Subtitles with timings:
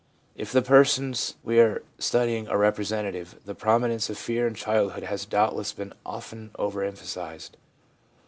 [0.35, 5.27] If the persons we are studying are representative, the prominence of fear in childhood has
[5.27, 7.55] doubtless been often over emphasised.